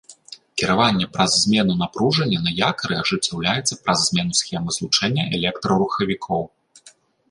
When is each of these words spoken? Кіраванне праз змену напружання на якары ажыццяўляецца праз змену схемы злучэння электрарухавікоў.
Кіраванне 0.61 1.07
праз 1.17 1.31
змену 1.41 1.73
напружання 1.83 2.39
на 2.47 2.55
якары 2.71 2.95
ажыццяўляецца 3.03 3.81
праз 3.85 3.99
змену 4.09 4.33
схемы 4.43 4.69
злучэння 4.81 5.23
электрарухавікоў. 5.41 6.41